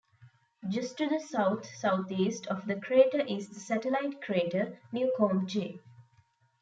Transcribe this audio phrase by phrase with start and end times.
[0.67, 5.79] Just to the south-southeast of the crater is the satellite crater Newcomb J.